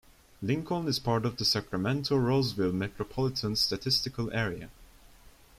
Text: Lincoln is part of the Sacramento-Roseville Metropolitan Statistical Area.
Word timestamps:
Lincoln 0.41 0.87
is 0.87 0.97
part 0.97 1.27
of 1.27 1.37
the 1.37 1.45
Sacramento-Roseville 1.45 2.71
Metropolitan 2.73 3.55
Statistical 3.55 4.31
Area. 4.33 4.71